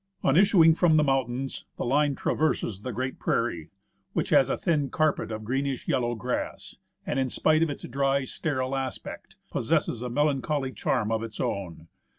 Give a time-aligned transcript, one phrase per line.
[0.23, 3.69] On issuing from the mountains, the line traverses the great prairie,
[4.13, 8.23] which has a thin carpet of greenish yellow grass, and in spite of its dry,
[8.23, 11.87] sterile aspect, possesses a melancholy charm of its own.